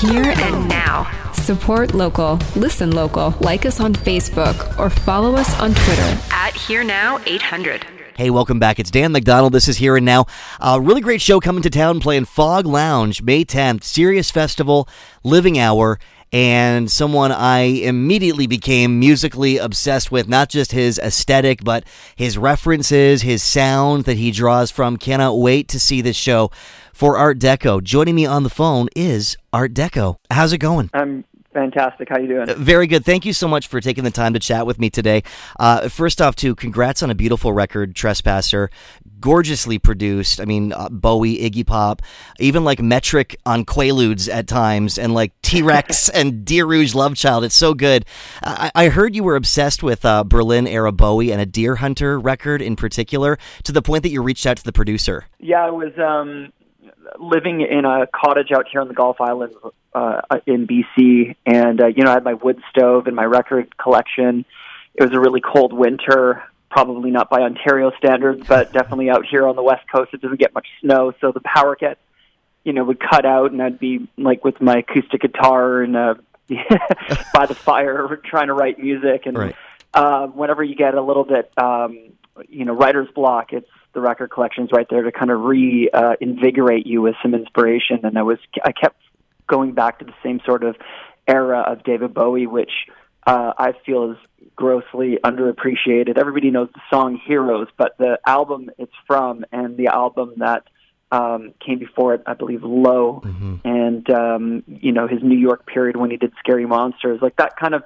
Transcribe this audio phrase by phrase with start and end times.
[0.00, 1.10] Here and now.
[1.32, 6.84] Support local, listen local, like us on Facebook, or follow us on Twitter at Here
[6.84, 7.84] Now 800.
[8.16, 8.78] Hey, welcome back.
[8.78, 9.52] It's Dan McDonald.
[9.52, 10.26] This is Here and Now.
[10.60, 14.88] A really great show coming to town playing Phog Lounge May 10th, Serious Festival,
[15.24, 15.98] Living Hour
[16.32, 21.84] and someone I immediately became musically obsessed with, not just his aesthetic, but
[22.16, 24.98] his references, his sound that he draws from.
[24.98, 26.50] Cannot wait to see this show
[26.98, 27.80] for Art D'ecco.
[27.80, 30.18] Joining me on the phone is Art D'ecco.
[30.32, 30.90] How's it going?
[30.92, 31.24] I'm
[31.54, 32.08] fantastic.
[32.10, 32.52] How you doing?
[32.56, 33.04] Very good.
[33.04, 35.22] Thank you so much for taking the time to chat with me today.
[35.60, 38.68] Uh, first off, too, congrats on a beautiful record, Trespasser.
[39.20, 40.40] Gorgeously produced.
[40.40, 42.02] I mean, uh, Bowie, Iggy Pop,
[42.40, 47.14] even like metric on Quaaludes at times, and like T Rex and Dear Rouge Love
[47.14, 47.44] Child.
[47.44, 48.06] It's so good.
[48.42, 52.60] I, I heard you were obsessed with uh, Berlin era Bowie and a Deerhunter record
[52.60, 55.26] in particular, to the point that you reached out to the producer.
[55.38, 56.52] Yeah, it was um,
[57.18, 59.54] living in a cottage out here on the Gulf Islands
[59.94, 63.76] uh, in BC, and uh, you know I had my wood stove and my record
[63.78, 64.44] collection.
[64.94, 69.46] It was a really cold winter, probably not by Ontario standards, but definitely out here
[69.46, 72.00] on the west coast it doesn't get much snow, so the power gets
[72.64, 76.14] you know would cut out, and I'd be like with my acoustic guitar and uh,
[77.34, 79.56] by the fire trying to write music, and Right.
[79.94, 81.98] uh, whenever you get a little bit um,
[82.48, 83.68] you know writer's block, it's
[83.98, 88.00] the record collection's right there to kind of re uh, you with some inspiration.
[88.04, 89.00] And I was I kept
[89.48, 90.76] going back to the same sort of
[91.26, 92.70] era of David Bowie, which
[93.26, 94.18] uh, I feel is
[94.54, 96.16] grossly underappreciated.
[96.16, 100.62] Everybody knows the song Heroes, but the album it's from and the album that
[101.10, 103.22] um, came before it, I believe, Low,
[103.64, 107.56] and um, you know his New York period when he did Scary Monsters, like that
[107.56, 107.82] kind of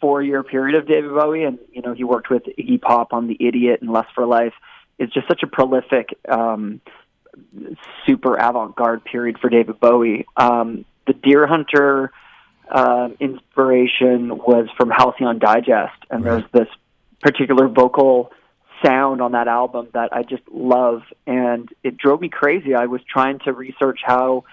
[0.00, 3.36] four-year period of David Bowie, and you know he worked with Iggy Pop on The
[3.38, 4.54] Idiot and Lust for Life.
[5.00, 6.80] Is just such a prolific, um,
[8.06, 10.26] super avant-garde period for David Bowie.
[10.36, 12.10] Um, the Deerhunter
[12.70, 16.68] um, inspiration was from Halcyon Digest, and there's this
[17.20, 18.30] particular vocal
[18.84, 22.74] sound on that album that I just love, and it drove me crazy.
[22.74, 24.44] I was trying to research how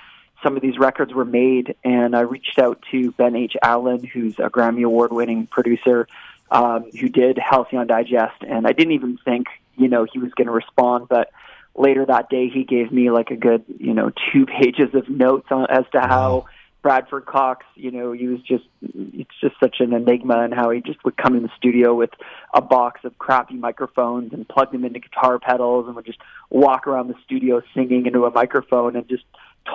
[0.44, 3.58] some of these records were made, and I reached out to Ben H.
[3.62, 6.08] Allen, who's a Grammy Award-winning producer,
[6.52, 10.48] um, who did Halcyon Digest, and I didn't even think, you know, he was going
[10.48, 11.30] to respond, but
[11.76, 15.48] later that day he gave me like a good, you know, two pages of notes
[15.52, 16.46] on as to how
[16.82, 20.82] Bradford Cox, you know, he was just it's just such an enigma and how he
[20.82, 22.12] just would come in the studio with
[22.54, 26.88] a box of crappy microphones and plug them into guitar pedals and would just walk
[26.88, 29.26] around the studio singing into a microphone and just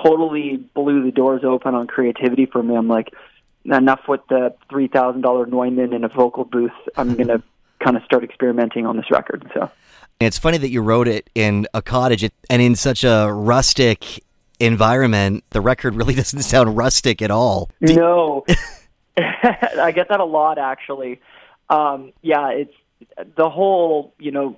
[0.02, 2.74] totally blew the doors open on creativity for me.
[2.74, 3.12] I'm like,
[3.64, 6.72] enough with the three thousand dollar Neumann in a vocal booth.
[6.96, 7.42] I'm gonna
[7.82, 9.50] kind of start experimenting on this record.
[9.54, 9.70] So
[10.20, 14.22] It's funny that you wrote it in a cottage and in such a rustic
[14.60, 15.44] environment.
[15.50, 17.70] The record really doesn't sound rustic at all.
[17.80, 18.44] No,
[19.16, 21.20] I get that a lot actually.
[21.68, 22.74] Um, yeah, it's
[23.36, 24.56] the whole you know,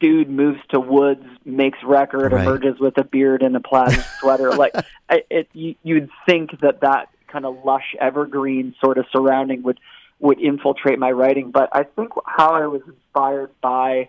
[0.00, 2.42] dude moves to woods, makes record, Right.
[2.46, 4.52] emerges with a beard and a plaid sweater.
[4.52, 4.72] like
[5.08, 9.78] I- it, you, you'd think that that kind of lush evergreen sort of surrounding would
[10.20, 14.08] would infiltrate my writing, but I think how I was inspired by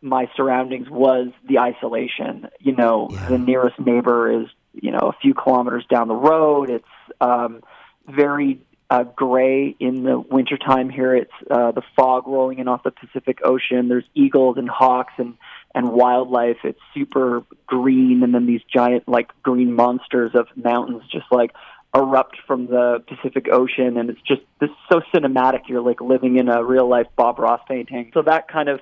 [0.00, 2.48] my surroundings was the isolation.
[2.60, 3.28] You know, Yeah.
[3.30, 6.70] the nearest neighbor is you know a few kilometers down the road.
[6.70, 6.84] It's
[7.20, 7.62] um,
[8.06, 8.60] very
[8.90, 11.14] uh, gray in the wintertime here.
[11.14, 13.88] It's uh, the fog rolling in off the Pacific Ocean.
[13.88, 15.34] There's eagles and hawks and
[15.74, 16.58] and wildlife.
[16.64, 21.52] It's super green, and then these giant like green monsters of mountains just like
[21.94, 25.68] erupt from the Pacific Ocean, and it's just this so cinematic.
[25.68, 28.10] You're like living in a real life Bob Ross painting.
[28.14, 28.80] So that kind of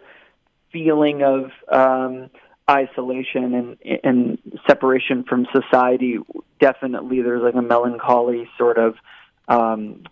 [0.72, 2.30] feeling of um,
[2.70, 6.18] isolation and and separation from society.
[6.60, 8.96] Definitely, there's like a melancholy sort of
[9.48, 10.02] um,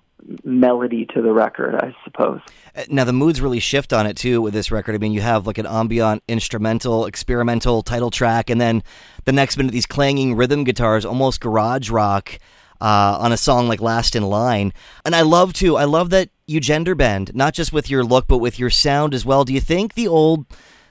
[0.44, 2.40] melody to the record, I suppose.
[2.88, 4.94] Now the moods really shift on it too with this record.
[4.94, 8.82] I mean, you have like an ambient, instrumental, experimental title track, and then
[9.24, 12.38] the next minute these clanging rhythm guitars, almost garage rock,
[12.80, 14.72] uh, on a song like "Last in Line."
[15.04, 15.76] And I love too.
[15.76, 19.14] I love that you gender bend, not just with your look, but with your sound
[19.14, 19.44] as well.
[19.44, 20.46] Do you think the old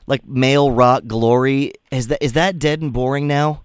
[0.07, 3.63] like male rock glory is that is that dead and boring now?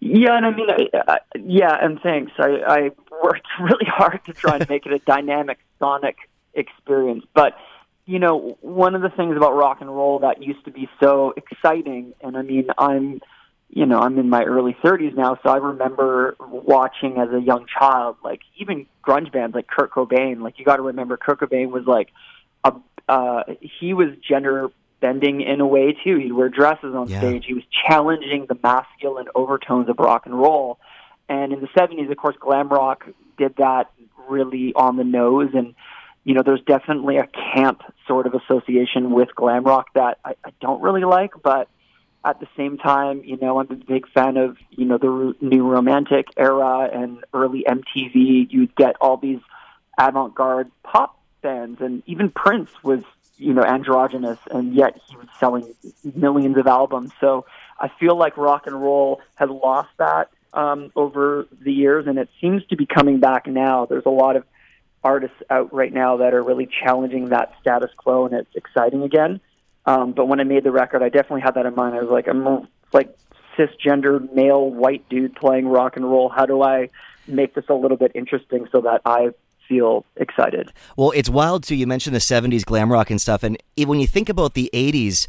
[0.00, 2.32] Yeah, and I mean, I, I, yeah, and thanks.
[2.38, 2.90] I, I
[3.22, 6.16] worked really hard to try and make it a dynamic sonic
[6.54, 7.54] experience, but
[8.06, 11.34] you know, one of the things about rock and roll that used to be so
[11.36, 13.20] exciting, and I mean, I'm,
[13.68, 17.66] you know, I'm in my early 30s now, so I remember watching as a young
[17.66, 20.40] child, like even grunge bands like Kurt Cobain.
[20.40, 22.08] Like you got to remember, Kurt Cobain was like,
[22.64, 22.72] a,
[23.08, 24.70] uh, he was gender
[25.00, 26.16] bending in a way too.
[26.16, 27.18] He'd wear dresses on Yeah.
[27.18, 27.44] stage.
[27.46, 30.78] He was challenging the masculine overtones of rock and roll.
[31.28, 33.04] and in the 70s, of course, glam rock
[33.36, 33.90] did that
[34.28, 35.50] really on the nose.
[35.54, 35.74] And,
[36.22, 40.50] you know, there's definitely a camp sort of association with glam rock that I, I
[40.60, 41.68] don't really like, but
[42.26, 45.64] at the same time, you know, I'm a big fan of, you know, the new
[45.64, 48.50] romantic era and early MTV.
[48.50, 49.38] You'd get all these
[49.96, 53.04] avant garde pop bands, and even Prince was,
[53.36, 55.72] you know, androgynous, and yet he was selling
[56.16, 57.12] millions of albums.
[57.20, 57.46] So
[57.78, 62.28] I feel like rock and roll has lost that um, over the years, and it
[62.40, 63.86] seems to be coming back now.
[63.86, 64.44] There's a lot of
[65.04, 69.40] artists out right now that are really challenging that status quo, and it's exciting again.
[69.86, 71.94] Um, but when I made the record, I definitely had that in mind.
[71.94, 73.16] I was like, I'm a, like
[73.56, 76.28] cisgender male white dude playing rock and roll.
[76.28, 76.90] How do I
[77.26, 79.30] make this a little bit interesting so that I
[79.68, 80.72] feel excited?
[80.96, 81.76] Well, it's wild too.
[81.76, 85.26] You mentioned the '70s glam rock and stuff, and when you think about the '80s,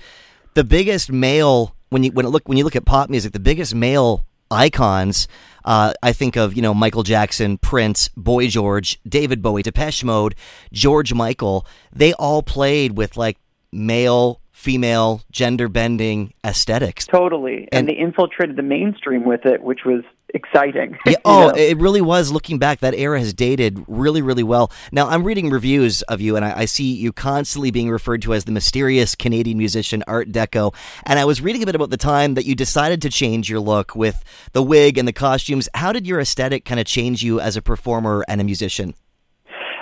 [0.56, 3.76] the biggest male when you when look when you look at pop music, the biggest
[3.76, 5.28] male icons.
[5.64, 10.36] Uh, I think of you know Michael Jackson, Prince, Boy George, David Bowie, Depeche Mode,
[10.72, 11.66] George Michael.
[11.92, 13.38] They all played with like
[13.72, 17.06] male female gender bending aesthetics.
[17.06, 17.70] Totally.
[17.72, 20.98] And, and, they infiltrated the mainstream with it, which was exciting.
[21.06, 21.54] Yeah, oh, know?
[21.56, 22.32] it really was.
[22.32, 24.72] Looking back, that era has dated really, really well.
[24.92, 28.34] Now, I'm reading reviews of you, and I, I see you constantly being referred to
[28.34, 30.74] as the mysterious Canadian musician Art D'ecco.
[31.06, 33.60] And I was reading a bit about the time that you decided to change your
[33.60, 35.70] look with the wig and the costumes.
[35.76, 38.96] How did your aesthetic kind of change you as a performer and a musician?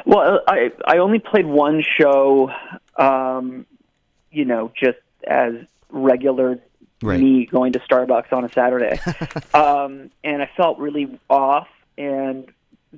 [0.05, 2.51] Well, I I only played one show
[2.97, 3.65] um,
[4.35, 5.53] you know, just as
[5.89, 6.59] regular
[7.01, 7.19] right.
[7.19, 8.99] me going to Starbucks on a Saturday.
[9.53, 11.67] um, and I felt really off.
[11.97, 12.51] And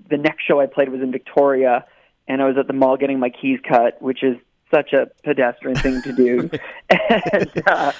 [0.09, 1.85] the next show I played was in Victoria,
[2.27, 4.37] and I was at the mall getting my keys cut, which is
[4.73, 6.49] such a pedestrian thing to do.
[6.89, 7.91] and, uh,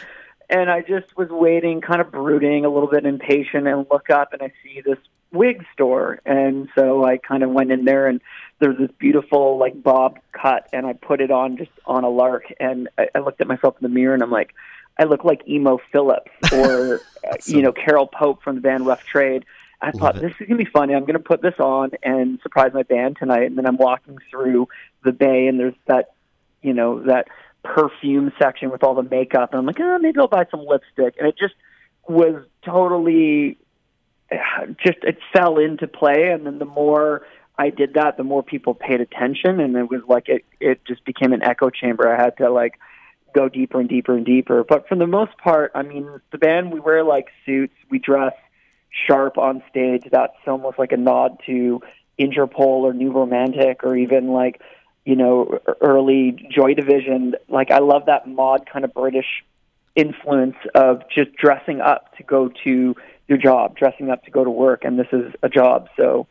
[0.49, 4.33] and I just was waiting, kind of brooding, a little bit impatient, and look up
[4.33, 4.97] and I see this
[5.31, 6.19] wig store.
[6.25, 8.21] And so I kind of went in there and
[8.59, 12.45] there's this beautiful like bob cut and I put it on just on a lark
[12.59, 14.53] and I, I looked at myself in the mirror and I'm like,
[14.99, 19.05] I look like Emo Philips or uh, you know Carol Pope from the band Rough
[19.05, 19.45] Trade.
[19.79, 20.95] I thought this is gonna be funny.
[20.95, 23.43] I'm gonna put this on and surprise my band tonight.
[23.43, 24.69] And then I'm walking through
[25.03, 26.13] the bay and there's that
[26.63, 27.27] you know that
[27.63, 31.15] perfume section with all the makeup and I'm like, oh, maybe I'll buy some lipstick.
[31.19, 31.53] And it just
[32.07, 33.57] was totally
[34.85, 37.23] just it fell into play and then the more
[37.57, 41.03] I did that, the more people paid attention, and it was like it it just
[41.05, 42.07] became an echo chamber.
[42.07, 42.79] I had to like
[43.33, 44.63] go deeper and deeper and deeper.
[44.63, 48.33] But for the most part, I mean, the band we wear like suits, we dress
[49.07, 50.03] sharp on stage.
[50.11, 51.81] That's almost like a nod to
[52.19, 54.61] Interpol or New Romantic or even like
[55.03, 57.33] you know early Joy Division.
[57.49, 59.43] Like I love that mod kind of British
[59.97, 62.95] influence of just dressing up to go to
[63.27, 65.89] your job, dressing up to go to work, and this is a job.
[65.97, 66.27] So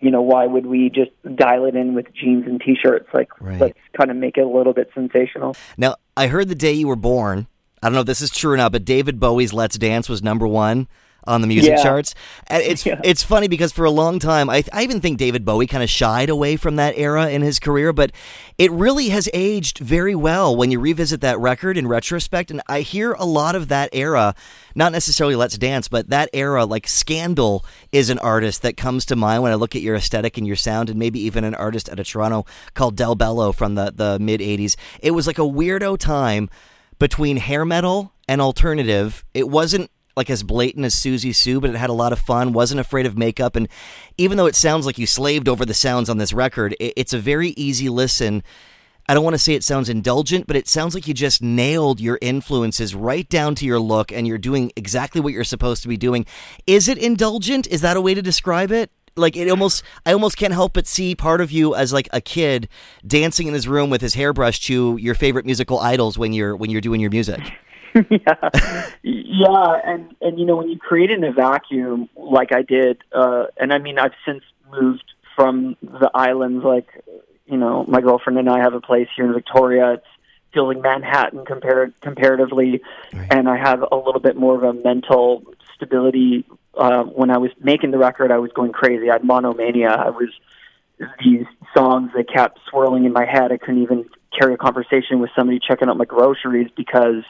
[0.00, 3.08] you know, why would we just dial it in with jeans and t-shirts?
[3.14, 3.60] Like, right.
[3.60, 5.56] let's kind of make it a little bit sensational.
[5.76, 7.46] Now, I heard the day you were born.
[7.82, 10.22] I don't know if this is true or not, but David Bowie's "Let's Dance" was
[10.22, 10.88] number one
[11.26, 11.82] on the music yeah.
[11.82, 12.14] charts.
[12.46, 13.00] And it's yeah.
[13.04, 15.90] it's funny because for a long time, I, I even think David Bowie kind of
[15.90, 18.12] shied away from that era in his career, but
[18.58, 22.50] it really has aged very well when you revisit that record in retrospect.
[22.50, 24.34] And I hear a lot of that era,
[24.74, 29.16] not necessarily Let's Dance, but that era, like Scandal is an artist that comes to
[29.16, 31.88] mind when I look at your aesthetic and your sound, and maybe even an artist
[31.90, 34.76] out of Toronto called Dalbello from the, the mid 80s.
[35.00, 36.48] It was like a weirdo time
[36.98, 39.24] between hair metal and alternative.
[39.34, 42.54] It wasn't like as blatant as Siouxsie Sioux, but it had a lot of fun.
[42.54, 43.68] wasn't afraid of makeup, and
[44.16, 47.12] even though it sounds like you slaved over the sounds on this record, it, it's
[47.12, 48.42] a very easy listen.
[49.08, 52.00] I don't want to say it sounds indulgent, but it sounds like you just nailed
[52.00, 55.88] your influences right down to your look, and you're doing exactly what you're supposed to
[55.88, 56.24] be doing.
[56.66, 57.66] Is it indulgent?
[57.66, 58.90] Is that a way to describe it?
[59.18, 62.20] like it almost I almost can't help but see part of you as like a
[62.20, 62.68] kid
[63.06, 66.68] dancing in his room with his hairbrush to your favorite musical idols when you're when
[66.68, 67.40] you're doing your music.
[68.10, 68.50] yeah,
[69.02, 73.46] yeah, and and you know when you create in a vacuum like I did, uh,
[73.56, 76.64] and I mean I've since moved from the islands.
[76.64, 76.88] Like
[77.46, 79.94] you know, my girlfriend and I have a place here in Victoria.
[79.94, 80.06] It's
[80.52, 83.32] feels like Manhattan compared comparatively, right.
[83.32, 85.42] and I have a little bit more of a mental
[85.74, 86.44] stability.
[86.76, 89.10] Uh, when I was making the record, I was going crazy.
[89.10, 89.90] I had monomania.
[89.90, 90.30] I was
[91.22, 93.52] these songs that kept swirling in my head.
[93.52, 94.06] I couldn't even
[94.38, 97.22] carry a conversation with somebody checking out my groceries because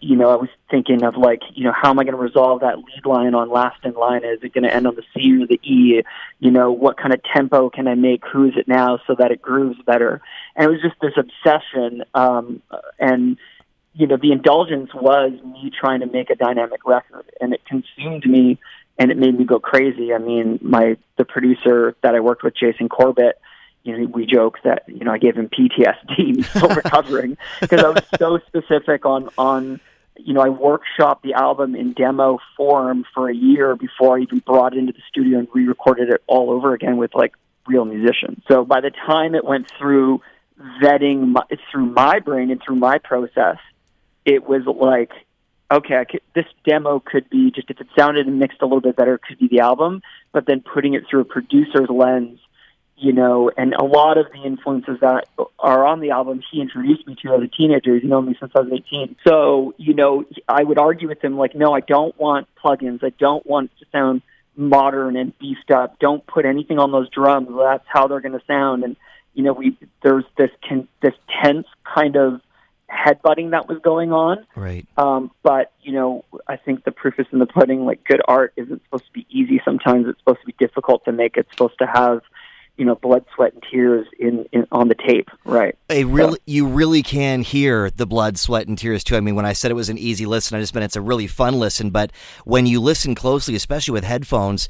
[0.00, 2.60] you know, I was thinking of like, you know, how am I going to resolve
[2.60, 4.24] that lead line on last in line?
[4.24, 6.02] Is it going to end on the C or the E?
[6.40, 8.22] You know, what kind of tempo can I make?
[8.32, 10.20] Who is it now so that it grooves better?
[10.56, 12.04] And it was just this obsession.
[12.14, 12.62] Um,
[12.98, 13.36] and,
[13.94, 18.24] you know, the indulgence was me trying to make a dynamic record and it consumed
[18.26, 18.58] me
[18.98, 20.12] and it made me go crazy.
[20.12, 23.40] I mean, my the producer that I worked with, Jason Corbett,
[23.88, 26.44] you know, we joke that you know I gave him PTSD.
[26.44, 29.80] Still recovering because I was so specific on on
[30.16, 34.40] you know I workshopped the album in demo form for a year before I even
[34.40, 37.34] brought it into the studio and re-recorded it all over again with like
[37.66, 38.42] real musicians.
[38.48, 40.20] So by the time it went through
[40.82, 43.58] vetting my, through my brain and through my process,
[44.24, 45.12] it was like
[45.70, 48.96] okay, could, this demo could be just if it sounded and mixed a little bit
[48.96, 50.02] better, it could be the album.
[50.32, 52.40] But then putting it through a producer's lens,
[52.98, 55.28] you know, and a lot of the influences that
[55.58, 57.94] are on the album, he introduced me to as a teenager.
[57.94, 59.16] He's known me since I was 18.
[59.26, 63.04] So, you know, I would argue with him like, no, I don't want plugins.
[63.04, 64.22] I don't want to sound
[64.56, 65.98] modern and beefed up.
[66.00, 67.48] Don't put anything on those drums.
[67.56, 68.82] That's how they're going to sound.
[68.82, 68.96] And
[69.34, 72.40] you know, we there's this can, this tense kind of
[72.90, 74.44] headbutting that was going on.
[74.56, 74.86] Right.
[74.96, 77.84] Um, but you know, I think the proof is in the pudding.
[77.84, 79.60] Like good art isn't supposed to be easy.
[79.64, 81.36] Sometimes it's supposed to be difficult to make.
[81.36, 82.22] It's supposed to have
[82.78, 85.28] you know blood, sweat, and tears in, in on the tape.
[85.44, 85.76] Right.
[85.90, 86.42] A really, so.
[86.46, 89.16] you really can hear the blood, sweat, and tears too.
[89.16, 91.02] I mean, when I said it was an easy listen, I just meant it's a
[91.02, 91.90] really fun listen.
[91.90, 92.12] But
[92.44, 94.68] when you listen closely, especially with headphones.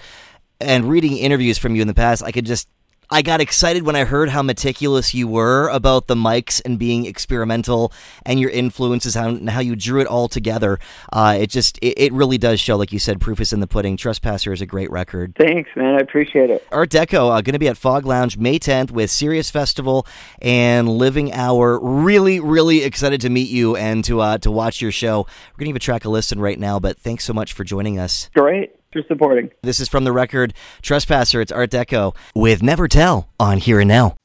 [0.60, 2.66] And reading interviews from you in the past, I could just
[3.10, 7.06] I got excited when I heard how meticulous you were about the mics and being
[7.06, 7.90] experimental
[8.26, 10.78] and your influences and how you drew it all together.
[11.10, 13.66] Uh, it just, it, it, really does show, like you said, proof is in the
[13.66, 13.96] pudding.
[13.96, 15.34] Trespasser is a great record.
[15.38, 15.94] Thanks, man.
[15.94, 16.66] I appreciate it.
[16.70, 20.06] Art D'ecco, uh, going to be at Phog Lounge May 10th with Serious Festival
[20.42, 21.80] and Living Hour.
[21.80, 25.20] Really, really excited to meet you and to, uh, to watch your show.
[25.20, 27.64] We're going to give a track a listen right now, but thanks so much for
[27.64, 28.28] joining us.
[28.34, 29.50] Great for supporting.
[29.62, 31.40] This is from the record Trespasser.
[31.40, 34.17] It's Art D'ecco with Never Tell on Here and Now.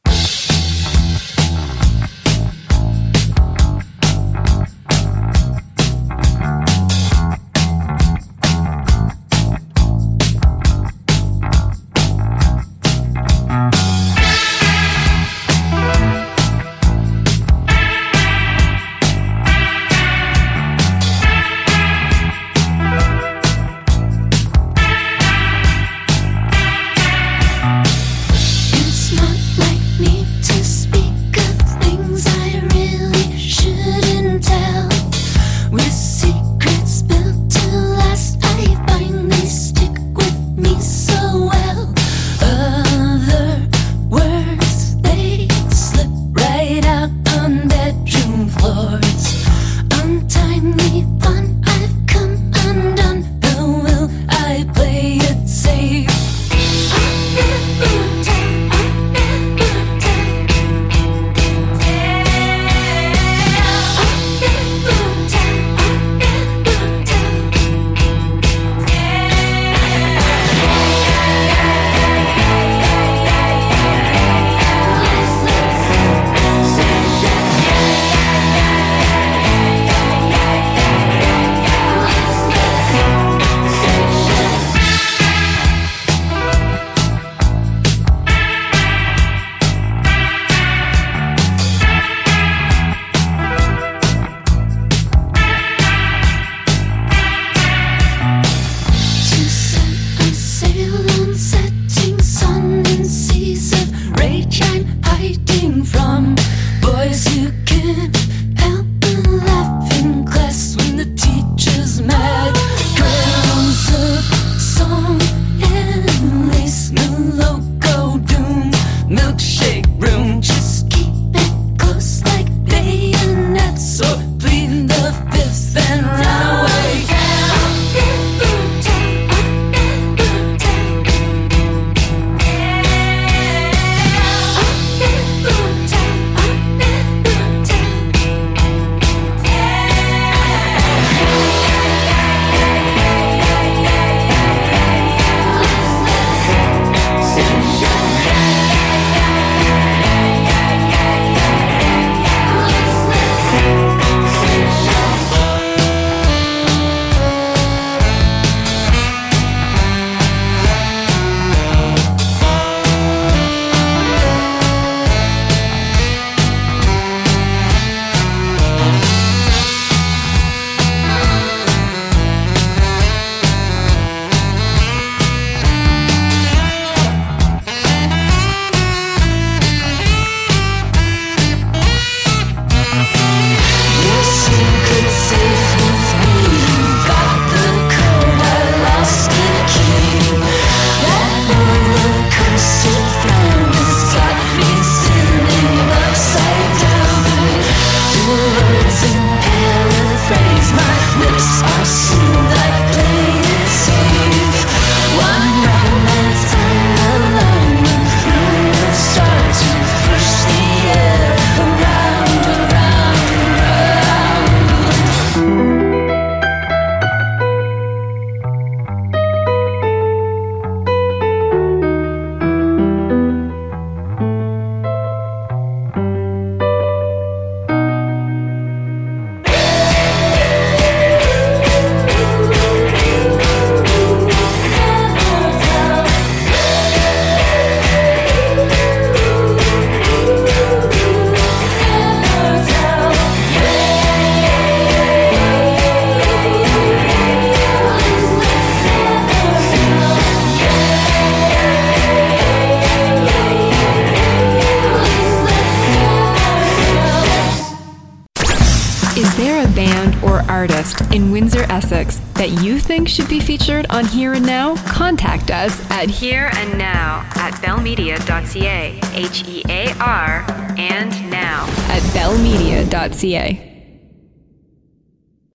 [261.73, 264.75] Essex that you think should be featured on Here and Now?
[264.85, 268.99] Contact us at Here and Now at bellmedia.ca.
[269.13, 270.45] H E A R
[270.77, 273.72] and now at bellmedia.ca.